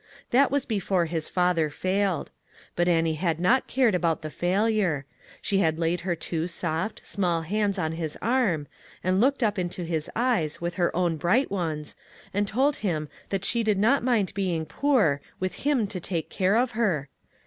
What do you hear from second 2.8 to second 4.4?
Annie had not cared about the